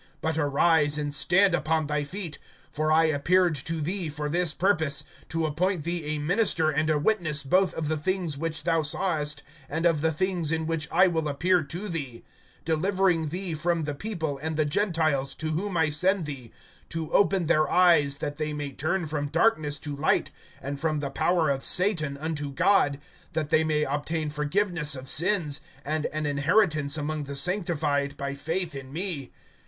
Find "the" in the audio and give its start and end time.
7.87-7.97, 10.01-10.11, 13.83-13.93, 14.57-14.65, 20.99-21.11, 27.25-27.35